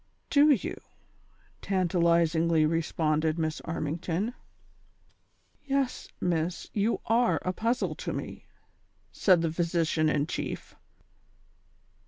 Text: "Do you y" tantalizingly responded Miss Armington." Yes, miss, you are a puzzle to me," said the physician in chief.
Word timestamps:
"Do 0.31 0.49
you 0.49 0.73
y" 0.73 0.81
tantalizingly 1.61 2.65
responded 2.65 3.37
Miss 3.37 3.61
Armington." 3.65 4.33
Yes, 5.63 6.07
miss, 6.19 6.71
you 6.73 7.01
are 7.05 7.37
a 7.45 7.53
puzzle 7.53 7.93
to 7.93 8.11
me," 8.11 8.47
said 9.11 9.43
the 9.43 9.51
physician 9.53 10.09
in 10.09 10.25
chief. 10.25 10.75